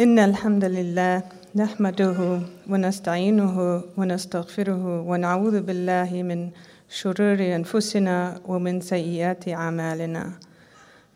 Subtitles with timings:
[0.00, 1.22] إن الحمد لله
[1.56, 3.56] نحمده ونستعينه
[3.98, 6.50] ونستغفره ونعوذ بالله من
[6.88, 10.24] شرور أنفسنا ومن سيئات أعمالنا.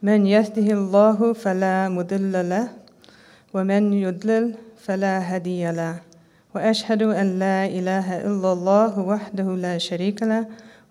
[0.02, 2.68] من يهده الله فلا مضل له
[3.54, 4.54] ومن يضلل
[4.84, 6.04] فلا هادي له.
[6.54, 10.44] وأشهد أن لا إله إلا الله وحده لا شريك له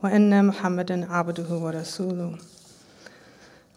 [0.04, 2.53] وأن محمدا عبده ورسوله.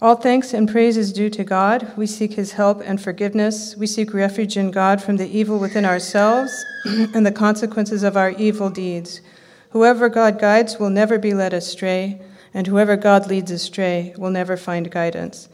[0.02, 1.90] All thanks and praise is due to God.
[1.96, 3.74] We seek His help and forgiveness.
[3.76, 8.30] We seek refuge in God from the evil within ourselves and the consequences of our
[8.32, 9.22] evil deeds.
[9.70, 12.20] Whoever God guides will never be led astray,
[12.52, 15.48] and whoever God leads astray will never find guidance.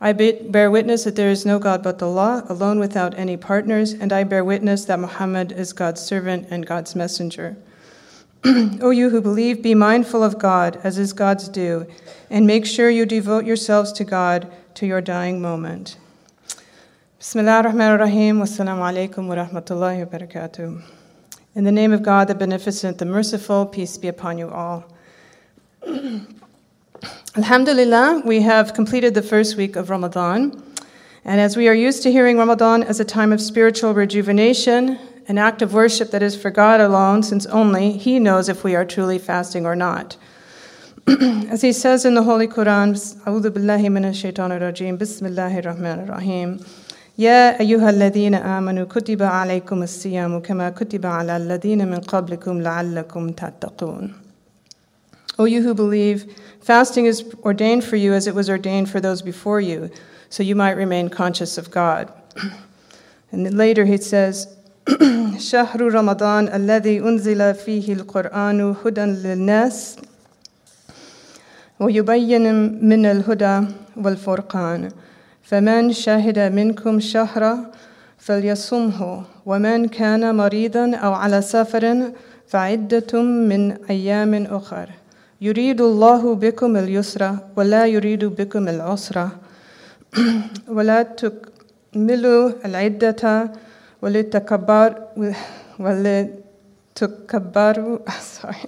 [0.00, 4.12] I bear witness that there is no God but Allah, alone without any partners, and
[4.12, 7.56] I bear witness that Muhammad is God's servant and God's messenger.
[8.80, 11.86] o you who believe, be mindful of God, as is God's due,
[12.30, 15.98] and make sure you devote yourselves to God to your dying moment.
[17.18, 20.82] Bismillah ar-Rahman ar-Rahim, wassalamu alaikum wa rahmatullahi wa barakatuh.
[21.54, 24.84] In the name of God, the Beneficent, the Merciful, peace be upon you all.
[27.36, 30.62] Alhamdulillah, we have completed the first week of Ramadan.
[31.24, 34.98] And as we are used to hearing Ramadan as a time of spiritual rejuvenation,
[35.29, 38.75] an act of worship that is for God alone, since only He knows if we
[38.75, 40.17] are truly fasting or not.
[41.07, 42.95] As He says in the Holy Quran,
[43.27, 46.59] أعوذ بالله من الشيطان الرجيم بسم الله الرحمن الرحيم
[47.17, 54.13] يا أيها الذين آمنوا كتب عليكم الصيام كما كتب على الذين من قبلكم لعلكم تتقون
[55.37, 59.21] O you who believe, fasting is ordained for you as it was ordained for those
[59.21, 59.89] before you,
[60.29, 62.11] so you might remain conscious of God.
[63.31, 64.47] And then later he says,
[65.52, 69.96] شهر رمضان الذي أنزل فيه القرآن هدى للناس
[71.80, 72.44] ويبين
[72.88, 74.88] من الهدى والفرقان.
[75.42, 77.56] فمن شهد منكم شهر
[78.18, 82.12] فليصمه ومن كان مريضا أو على سفر
[82.48, 84.88] فعدة من أيام أخر.
[85.40, 89.28] يريد الله بكم اليسر ولا يريد بكم العسر.
[90.76, 93.50] ولا تكملوا العدة
[94.01, 94.95] ولتكبر
[95.79, 97.99] ولتكبروا
[98.39, 98.67] sorry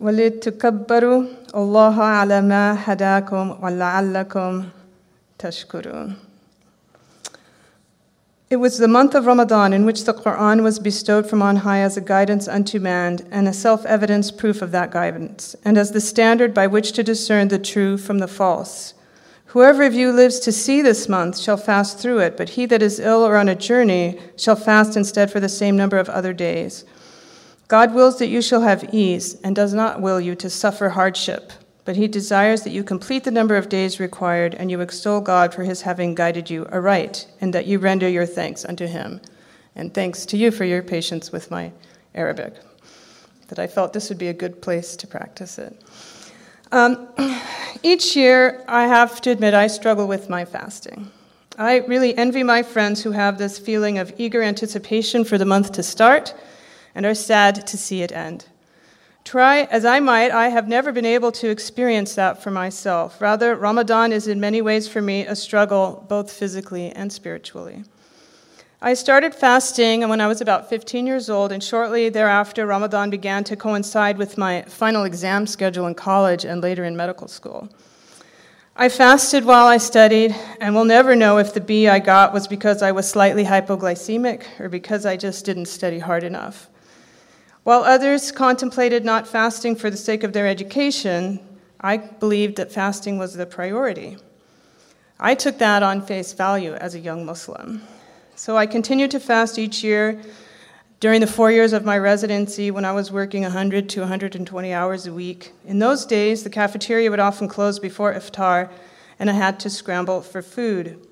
[0.00, 4.64] ولتكبروا الله على ما هداكم ولعلكم
[5.38, 6.16] تشكرون
[8.48, 11.80] It was the month of Ramadan in which the Quran was bestowed from on high
[11.80, 15.90] as a guidance unto man and a self evidence proof of that guidance, and as
[15.90, 18.94] the standard by which to discern the true from the false.
[19.51, 22.81] Whoever of you lives to see this month shall fast through it, but he that
[22.81, 26.31] is ill or on a journey shall fast instead for the same number of other
[26.31, 26.85] days.
[27.67, 31.51] God wills that you shall have ease, and does not will you to suffer hardship,
[31.83, 35.53] but he desires that you complete the number of days required, and you extol God
[35.53, 39.19] for his having guided you aright, and that you render your thanks unto him.
[39.75, 41.73] And thanks to you for your patience with my
[42.15, 42.53] Arabic,
[43.49, 45.77] that I felt this would be a good place to practice it.
[46.71, 47.09] Um,
[47.83, 51.11] each year, I have to admit, I struggle with my fasting.
[51.57, 55.73] I really envy my friends who have this feeling of eager anticipation for the month
[55.73, 56.33] to start
[56.95, 58.45] and are sad to see it end.
[59.23, 63.21] Try as I might, I have never been able to experience that for myself.
[63.21, 67.83] Rather, Ramadan is in many ways for me a struggle, both physically and spiritually.
[68.83, 73.43] I started fasting when I was about 15 years old, and shortly thereafter, Ramadan began
[73.43, 77.69] to coincide with my final exam schedule in college and later in medical school.
[78.75, 82.47] I fasted while I studied, and will never know if the B I got was
[82.47, 86.67] because I was slightly hypoglycemic or because I just didn't study hard enough.
[87.61, 91.39] While others contemplated not fasting for the sake of their education,
[91.79, 94.17] I believed that fasting was the priority.
[95.19, 97.83] I took that on face value as a young Muslim.
[98.41, 100.19] So I continued to fast each year
[100.99, 105.05] during the four years of my residency when I was working 100 to 120 hours
[105.05, 105.51] a week.
[105.67, 108.71] In those days, the cafeteria would often close before iftar,
[109.19, 111.05] and I had to scramble for food.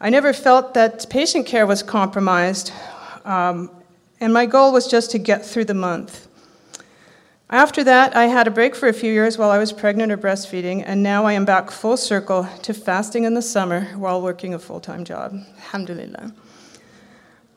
[0.00, 2.70] I never felt that patient care was compromised.
[3.24, 3.68] Um,
[4.20, 6.28] and my goal was just to get through the month.
[7.48, 10.18] After that, I had a break for a few years while I was pregnant or
[10.18, 14.52] breastfeeding, and now I am back full circle to fasting in the summer while working
[14.52, 15.32] a full time job.
[15.58, 16.34] Alhamdulillah.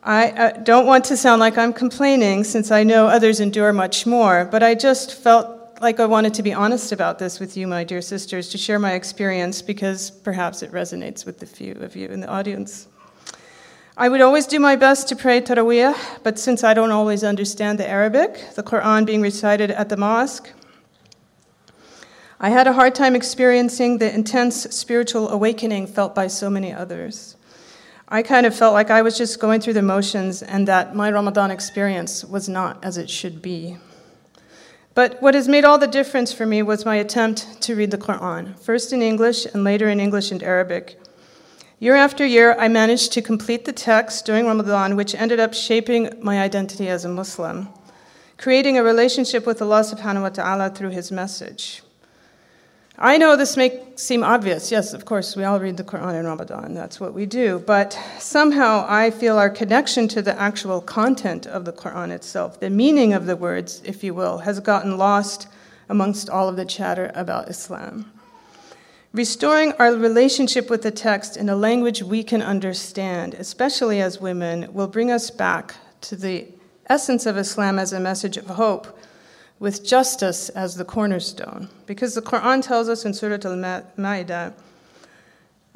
[0.03, 4.05] I uh, don't want to sound like I'm complaining since I know others endure much
[4.05, 7.65] more, but I just felt like I wanted to be honest about this with you,
[7.65, 11.95] my dear sisters, to share my experience because perhaps it resonates with the few of
[11.95, 12.87] you in the audience.
[14.01, 15.93] I would always do my best to pray Taraweeh,
[16.23, 20.53] but since I don't always understand the Arabic, the Quran being recited at the mosque,
[22.39, 27.35] I had a hard time experiencing the intense spiritual awakening felt by so many others.
[28.07, 31.11] I kind of felt like I was just going through the motions and that my
[31.11, 33.75] Ramadan experience was not as it should be.
[34.93, 37.97] But what has made all the difference for me was my attempt to read the
[37.97, 40.97] Quran, first in English and later in English and Arabic.
[41.81, 46.09] Year after year, I managed to complete the text during Ramadan, which ended up shaping
[46.21, 47.69] my identity as a Muslim,
[48.37, 51.81] creating a relationship with Allah subhanahu wa ta'ala through His message.
[52.97, 54.73] I know this may seem obvious.
[54.73, 56.73] Yes, of course, we all read the Quran in Ramadan.
[56.73, 57.63] That's what we do.
[57.65, 62.69] But somehow I feel our connection to the actual content of the Quran itself, the
[62.69, 65.47] meaning of the words, if you will, has gotten lost
[65.87, 68.11] amongst all of the chatter about Islam.
[69.11, 74.71] Restoring our relationship with the text in a language we can understand, especially as women,
[74.71, 76.47] will bring us back to the
[76.87, 78.99] essence of Islam as a message of hope
[79.57, 81.69] with justice as the cornerstone.
[81.87, 83.57] Because the Quran tells us in Surah Al
[83.97, 84.53] Ma'idah,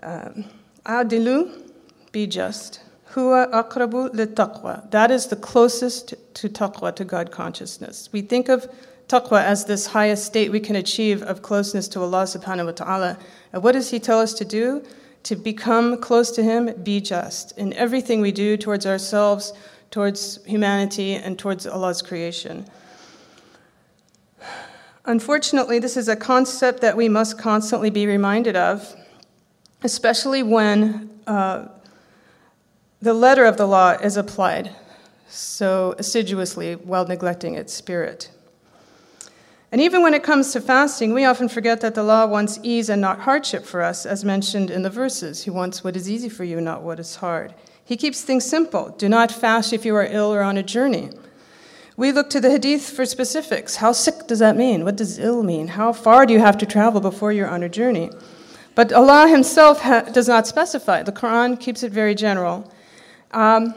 [0.03, 0.45] um,
[0.85, 1.71] Adilu,
[2.11, 2.81] be just.
[3.13, 4.89] Huwa aqrabu taqwa.
[4.91, 8.09] That is the closest to taqwa, to God consciousness.
[8.11, 8.71] We think of
[9.07, 13.17] taqwa as this highest state we can achieve of closeness to Allah subhanahu wa ta'ala.
[13.51, 14.83] And what does He tell us to do?
[15.23, 19.53] To become close to Him, be just in everything we do towards ourselves,
[19.91, 22.65] towards humanity, and towards Allah's creation.
[25.05, 28.95] Unfortunately, this is a concept that we must constantly be reminded of,
[29.83, 31.67] especially when uh,
[33.01, 34.73] the letter of the law is applied
[35.27, 38.31] so assiduously while neglecting its spirit.
[39.73, 42.89] And even when it comes to fasting, we often forget that the law wants ease
[42.89, 45.45] and not hardship for us, as mentioned in the verses.
[45.45, 47.55] He wants what is easy for you, not what is hard.
[47.83, 48.89] He keeps things simple.
[48.89, 51.09] Do not fast if you are ill or on a journey.
[51.97, 53.77] We look to the hadith for specifics.
[53.77, 54.85] How sick does that mean?
[54.85, 55.69] What does ill mean?
[55.69, 58.11] How far do you have to travel before you're on a journey?
[58.75, 61.01] But Allah Himself ha- does not specify.
[61.01, 62.71] The Quran keeps it very general.
[63.31, 63.73] Um,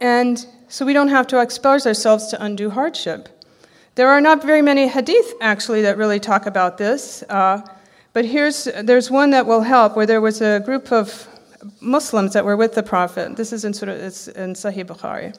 [0.00, 3.37] and so we don't have to expose ourselves to undue hardship.
[3.98, 7.24] There are not very many hadith, actually, that really talk about this.
[7.28, 7.62] Uh,
[8.12, 11.26] but here's, there's one that will help where there was a group of
[11.80, 13.34] Muslims that were with the Prophet.
[13.34, 15.36] This is in, it's in Sahih Bukhari.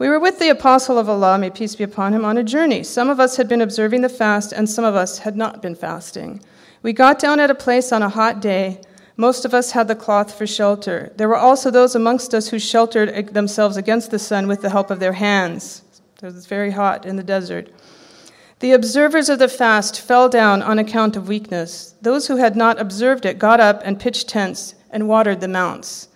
[0.00, 2.82] We were with the apostle of Allah, may peace be upon him, on a journey.
[2.82, 5.76] Some of us had been observing the fast, and some of us had not been
[5.76, 6.42] fasting.
[6.82, 8.80] We got down at a place on a hot day.
[9.16, 11.12] Most of us had the cloth for shelter.
[11.18, 14.90] There were also those amongst us who sheltered themselves against the sun with the help
[14.90, 15.82] of their hands.
[16.22, 17.68] It was very hot in the desert.
[18.60, 21.94] The observers of the fast fell down on account of weakness.
[22.00, 26.08] Those who had not observed it got up and pitched tents and watered the mounts.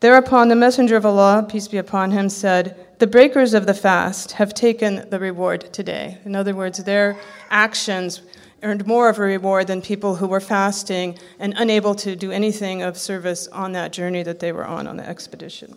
[0.00, 4.32] Thereupon the messenger of Allah, peace be upon him, said, the breakers of the fast
[4.32, 6.18] have taken the reward today.
[6.24, 7.18] In other words, their
[7.50, 8.22] actions
[8.62, 12.80] earned more of a reward than people who were fasting and unable to do anything
[12.80, 15.76] of service on that journey that they were on on the expedition.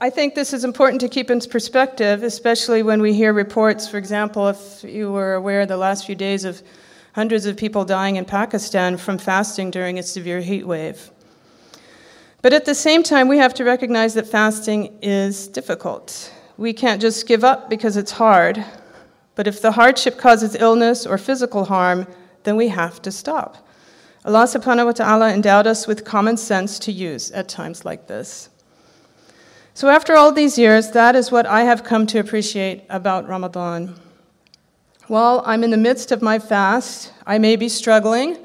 [0.00, 3.98] I think this is important to keep in perspective, especially when we hear reports, for
[3.98, 6.62] example, if you were aware the last few days of
[7.12, 11.10] hundreds of people dying in Pakistan from fasting during a severe heat wave.
[12.40, 16.32] But at the same time, we have to recognize that fasting is difficult.
[16.56, 18.64] We can't just give up because it's hard.
[19.34, 22.06] But if the hardship causes illness or physical harm,
[22.44, 23.68] then we have to stop.
[24.24, 28.48] Allah subhanahu wa ta'ala endowed us with common sense to use at times like this.
[29.78, 33.94] So, after all these years, that is what I have come to appreciate about Ramadan.
[35.06, 38.38] While I'm in the midst of my fast, I may be struggling,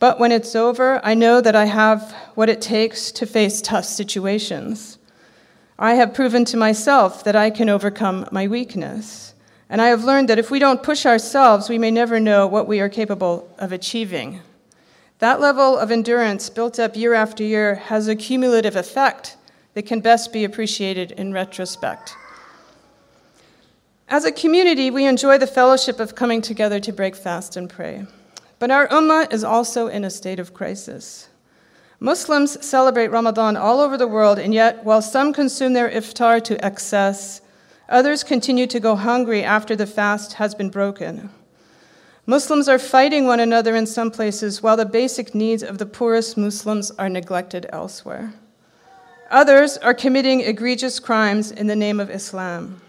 [0.00, 3.84] but when it's over, I know that I have what it takes to face tough
[3.84, 4.98] situations.
[5.78, 9.34] I have proven to myself that I can overcome my weakness.
[9.70, 12.66] And I have learned that if we don't push ourselves, we may never know what
[12.66, 14.40] we are capable of achieving.
[15.20, 19.36] That level of endurance built up year after year has a cumulative effect
[19.74, 22.14] that can best be appreciated in retrospect.
[24.08, 28.06] As a community, we enjoy the fellowship of coming together to break fast and pray.
[28.58, 31.28] But our ummah is also in a state of crisis.
[32.00, 36.64] Muslims celebrate Ramadan all over the world, and yet, while some consume their iftar to
[36.64, 37.40] excess,
[37.88, 41.28] others continue to go hungry after the fast has been broken.
[42.24, 46.36] Muslims are fighting one another in some places, while the basic needs of the poorest
[46.36, 48.32] Muslims are neglected elsewhere.
[49.30, 52.80] Others are committing egregious crimes in the name of Islam.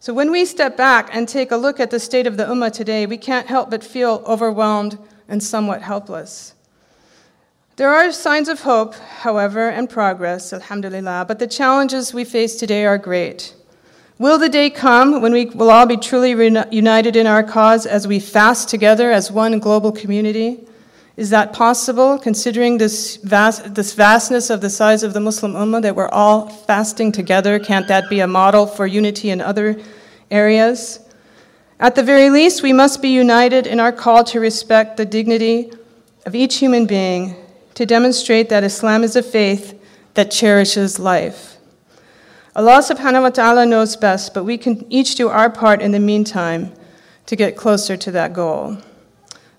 [0.00, 2.72] So when we step back and take a look at the state of the Ummah
[2.72, 6.54] today, we can't help but feel overwhelmed and somewhat helpless.
[7.76, 12.84] There are signs of hope, however, and progress, alhamdulillah, but the challenges we face today
[12.86, 13.54] are great.
[14.18, 16.30] Will the day come when we will all be truly
[16.70, 20.66] united in our cause as we fast together as one global community?
[21.14, 25.82] Is that possible, considering this, vast, this vastness of the size of the Muslim Ummah,
[25.82, 27.58] that we're all fasting together?
[27.58, 29.78] Can't that be a model for unity in other
[30.30, 31.00] areas?
[31.78, 35.70] At the very least, we must be united in our call to respect the dignity
[36.24, 37.36] of each human being,
[37.74, 39.78] to demonstrate that Islam is a faith
[40.14, 41.58] that cherishes life.
[42.56, 46.00] Allah subhanahu wa ta'ala knows best, but we can each do our part in the
[46.00, 46.72] meantime
[47.26, 48.78] to get closer to that goal.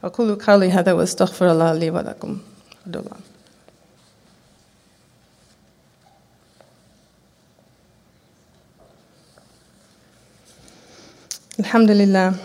[0.04, 2.38] أقول قولي هذا واستغفر الله لي ولكم
[2.87, 3.16] الله
[11.59, 12.38] Alhamdulillah.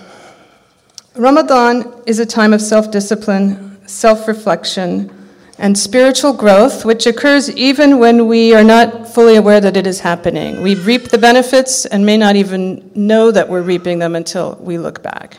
[1.15, 5.11] Ramadan is a time of self discipline, self reflection,
[5.59, 9.99] and spiritual growth, which occurs even when we are not fully aware that it is
[9.99, 10.63] happening.
[10.63, 14.79] We reap the benefits and may not even know that we're reaping them until we
[14.79, 15.37] look back.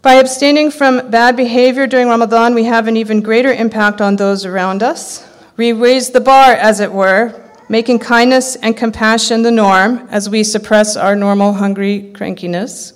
[0.00, 4.46] By abstaining from bad behavior during Ramadan, we have an even greater impact on those
[4.46, 5.26] around us.
[5.56, 7.34] We raise the bar, as it were,
[7.68, 12.92] making kindness and compassion the norm as we suppress our normal hungry crankiness,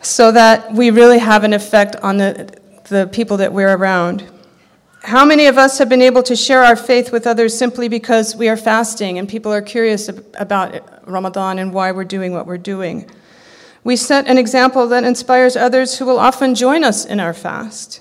[0.00, 4.24] so that we really have an effect on the, the people that we're around.
[5.02, 8.36] How many of us have been able to share our faith with others simply because
[8.36, 12.58] we are fasting and people are curious about Ramadan and why we're doing what we're
[12.58, 13.10] doing?
[13.84, 18.00] We set an example that inspires others who will often join us in our fast.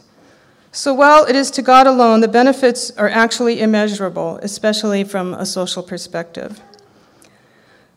[0.72, 5.46] So while it is to God alone, the benefits are actually immeasurable, especially from a
[5.46, 6.62] social perspective.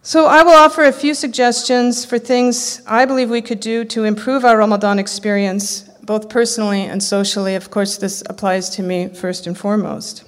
[0.03, 4.05] So I will offer a few suggestions for things I believe we could do to
[4.05, 7.55] improve our Ramadan experience both personally and socially.
[7.55, 10.26] Of course, this applies to me first and foremost.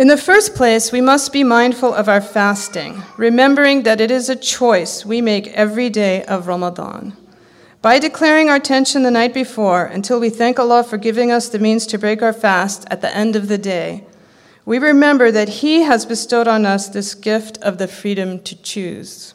[0.00, 4.30] In the first place, we must be mindful of our fasting, remembering that it is
[4.30, 7.14] a choice we make every day of Ramadan.
[7.82, 11.58] By declaring our intention the night before until we thank Allah for giving us the
[11.58, 14.06] means to break our fast at the end of the day,
[14.64, 19.34] we remember that He has bestowed on us this gift of the freedom to choose.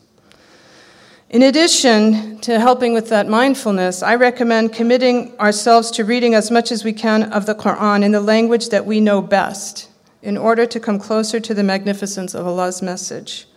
[1.30, 6.72] In addition to helping with that mindfulness, I recommend committing ourselves to reading as much
[6.72, 9.90] as we can of the Quran in the language that we know best
[10.26, 13.48] in order to come closer to the magnificence of Allah's message.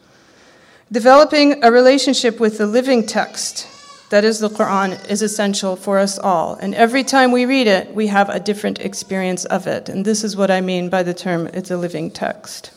[0.93, 3.67] Developing a relationship with the living text,
[4.11, 6.57] that is the Quran, is essential for us all.
[6.57, 9.89] And every time we read it, we have a different experience of it.
[9.89, 12.71] And this is what I mean by the term it's a living text.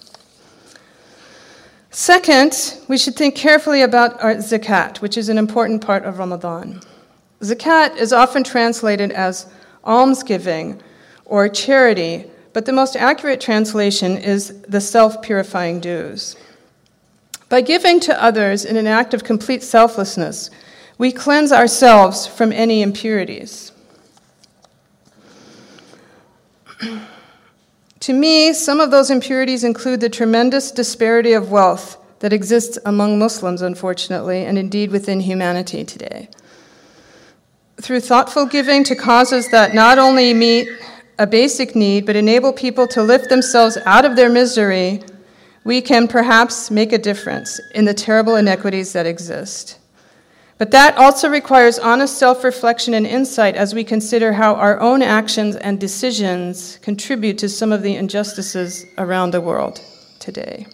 [1.89, 6.79] Second, we should think carefully about our zakat, which is an important part of Ramadan.
[7.41, 9.47] Zakat is often translated as
[9.83, 10.81] almsgiving
[11.25, 16.35] or charity, but the most accurate translation is the self purifying dues.
[17.49, 20.49] By giving to others in an act of complete selflessness,
[20.97, 23.71] we cleanse ourselves from any impurities.
[28.01, 33.19] To me, some of those impurities include the tremendous disparity of wealth that exists among
[33.19, 36.27] Muslims, unfortunately, and indeed within humanity today.
[37.79, 40.67] Through thoughtful giving to causes that not only meet
[41.21, 44.99] a basic need but enable people to lift themselves out of their misery,
[45.63, 49.77] we can perhaps make a difference in the terrible inequities that exist.
[50.57, 55.03] But that also requires honest self reflection and insight as we consider how our own
[55.03, 59.79] actions and decisions contribute to some of the injustices around the world
[60.17, 60.65] today.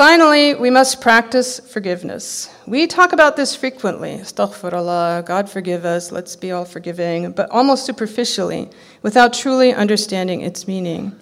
[0.00, 2.48] Finally, we must practice forgiveness.
[2.66, 4.12] We talk about this frequently.
[4.12, 8.70] Astaghfirullah, God forgive us, let's be all forgiving, but almost superficially,
[9.02, 11.14] without truly understanding its meaning.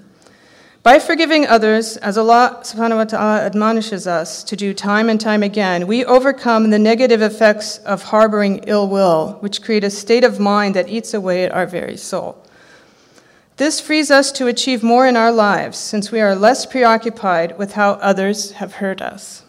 [0.85, 5.43] By forgiving others, as Allah subhanahu wa ta'ala admonishes us to do time and time
[5.43, 10.39] again, we overcome the negative effects of harboring ill will, which create a state of
[10.39, 12.45] mind that eats away at our very soul.
[13.59, 17.73] This frees us to achieve more in our lives since we are less preoccupied with
[17.73, 19.43] how others have hurt us.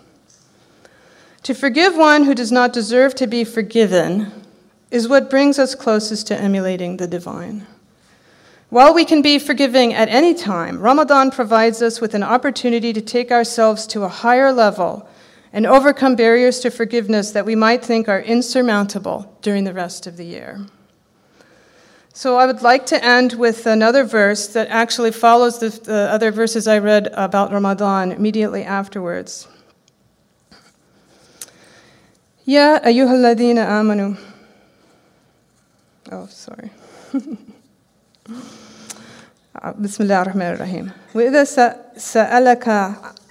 [1.44, 4.32] To forgive one who does not deserve to be forgiven
[4.90, 7.68] is what brings us closest to emulating the divine.
[8.72, 13.02] While we can be forgiving at any time, Ramadan provides us with an opportunity to
[13.02, 15.08] take ourselves to a higher level
[15.54, 20.18] and overcome barriers to forgiveness that we might think are insurmountable during the rest of
[20.18, 20.66] the year.
[22.19, 26.31] So, I would like to end with another verse that actually follows the, the other
[26.31, 29.49] verses I read about Ramadan immediately afterwards.
[32.45, 34.17] Ya ayyuhalladhina amanu.
[36.13, 36.71] Oh, sorry.
[39.65, 41.45] بسم الله الرحمن الرحيم وإذا
[41.97, 42.69] سألك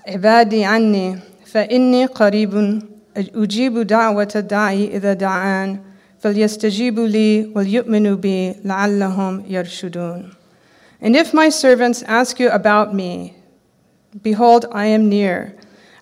[0.08, 2.82] عبادي عني فإني قريب
[3.18, 5.80] أجيب دعوة الداعي إذا دعان
[6.20, 10.32] فليستجيبوا لي وليؤمنوا بي لعلهم يرشدون.
[11.02, 13.36] And if my servants ask you about me,
[14.22, 15.54] behold, I am near.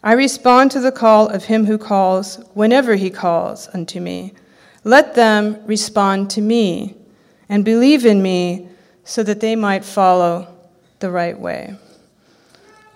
[0.04, 4.34] I respond to the call of him who calls, whenever he calls unto me.
[4.84, 6.96] Let them respond to me
[7.50, 8.68] and believe in me
[9.04, 10.48] so that they might follow
[11.00, 11.76] the right way.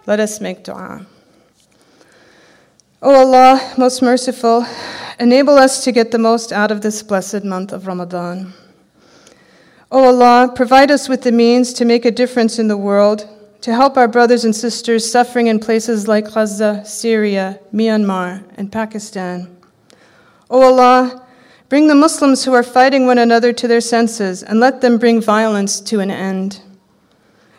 [0.08, 1.06] Let us make dua.
[3.02, 4.66] O Allah, most merciful,
[5.21, 8.55] enable us to get the most out of this blessed month of Ramadan.
[9.93, 13.29] O Allah, provide us with the means to make a difference in the world,
[13.61, 19.55] to help our brothers and sisters suffering in places like Gaza, Syria, Myanmar, and Pakistan.
[20.49, 21.27] O Allah,
[21.69, 25.21] bring the Muslims who are fighting one another to their senses and let them bring
[25.21, 26.63] violence to an end.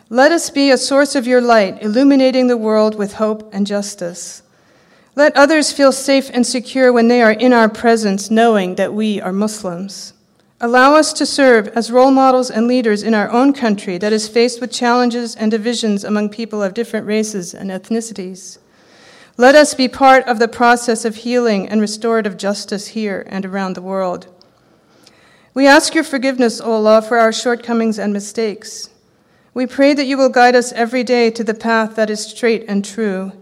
[0.08, 4.42] Let us be a source of your light, illuminating the world with hope and justice.
[5.14, 9.20] Let others feel safe and secure when they are in our presence, knowing that we
[9.20, 10.14] are Muslims.
[10.58, 14.26] Allow us to serve as role models and leaders in our own country that is
[14.26, 18.56] faced with challenges and divisions among people of different races and ethnicities.
[19.36, 23.74] Let us be part of the process of healing and restorative justice here and around
[23.74, 24.28] the world.
[25.52, 28.88] We ask your forgiveness, O Allah, for our shortcomings and mistakes.
[29.52, 32.64] We pray that you will guide us every day to the path that is straight
[32.66, 33.32] and true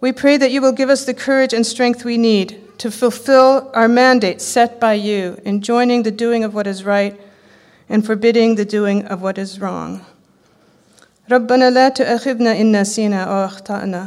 [0.00, 3.70] we pray that you will give us the courage and strength we need to fulfill
[3.74, 7.18] our mandate set by you in joining the doing of what is right
[7.88, 10.00] and forbidding the doing of what is wrong.
[11.30, 14.06] ربنا لا تؤاخذنا إن نسينا أو أخطأنا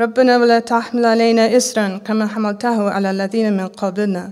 [0.00, 4.30] ربنا ولا تحمل علينا إسرا كما حملته على الذين من قبلنا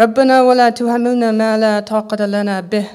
[0.00, 2.86] ربنا ولا تحملنا ما لا طاقة لنا به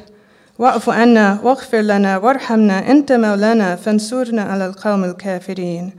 [0.59, 5.91] واعف عنا واغفر لنا وارحمنا أنت مولانا فانصرنا على القوم الكافرين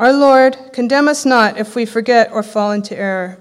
[0.00, 3.38] our Lord, condemn us not if we forget or fall into error.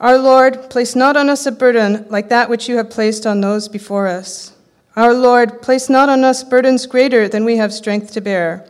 [0.00, 3.42] Our Lord, place not on us a burden like that which you have placed on
[3.42, 4.56] those before us.
[4.96, 8.66] Our Lord, place not on us burdens greater than we have strength to bear.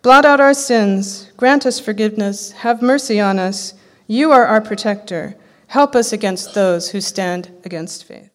[0.00, 3.74] Blot out our sins, grant us forgiveness, have mercy on us.
[4.06, 5.36] You are our protector.
[5.66, 8.30] Help us against those who stand against faith.